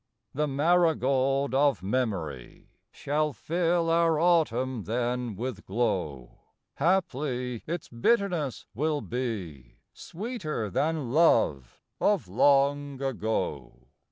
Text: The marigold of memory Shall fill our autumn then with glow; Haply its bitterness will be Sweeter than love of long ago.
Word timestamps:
The 0.33 0.47
marigold 0.47 1.53
of 1.53 1.83
memory 1.83 2.71
Shall 2.91 3.33
fill 3.33 3.87
our 3.91 4.19
autumn 4.19 4.85
then 4.85 5.35
with 5.35 5.63
glow; 5.67 6.39
Haply 6.77 7.61
its 7.67 7.87
bitterness 7.87 8.65
will 8.73 9.01
be 9.01 9.77
Sweeter 9.93 10.71
than 10.71 11.11
love 11.13 11.83
of 11.99 12.27
long 12.27 12.99
ago. 12.99 13.89